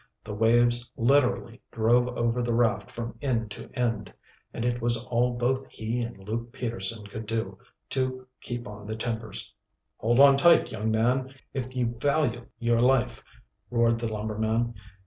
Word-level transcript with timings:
The 0.23 0.33
waves 0.33 0.91
literally 0.97 1.61
drove 1.71 2.07
over 2.17 2.41
the 2.41 2.55
raft 2.55 2.89
from 2.89 3.19
end 3.21 3.51
to 3.51 3.69
end, 3.77 4.11
and 4.51 4.65
it 4.65 4.81
was 4.81 4.97
all 4.97 5.35
both 5.37 5.67
he 5.67 6.01
and 6.01 6.17
Luke 6.27 6.51
Peterson 6.51 7.05
could 7.05 7.27
do 7.27 7.59
to 7.89 8.25
keep 8.39 8.67
on 8.67 8.87
the 8.87 8.95
timbers. 8.95 9.53
"Hold 9.97 10.19
on 10.19 10.37
tight, 10.37 10.71
young 10.71 10.89
man, 10.89 11.35
if 11.53 11.71
ye 11.75 11.83
value 11.83 12.47
your 12.57 12.81
life!" 12.81 13.23
roared 13.69 13.99
the 13.99 14.11
lumberman. 14.11 14.73